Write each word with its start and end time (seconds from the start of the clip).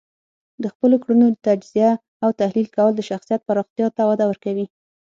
د 0.63 0.65
خپلو 0.73 0.95
کړنو 1.03 1.27
تجزیه 1.45 1.91
او 2.23 2.29
تحلیل 2.39 2.67
کول 2.75 2.91
د 2.95 3.01
شخصیت 3.09 3.41
پراختیا 3.47 3.87
ته 3.97 4.01
وده 4.09 4.25
ورکوي. 4.27 4.65